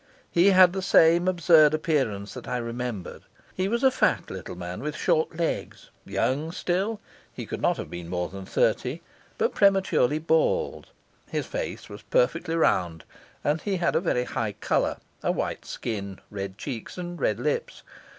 [0.31, 3.21] He had the same absurd appearance that I remembered.
[3.53, 6.99] He was a fat little man, with short legs, young still
[7.31, 9.01] he could not have been more than thirty
[9.37, 10.87] but prematurely bald.
[11.29, 13.03] His face was perfectly round,
[13.43, 17.83] and he had a very high colour, a white skin, red cheeks, and red lips.